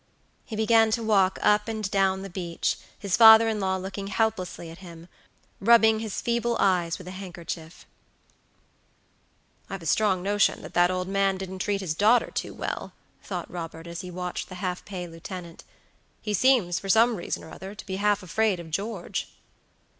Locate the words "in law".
3.47-3.77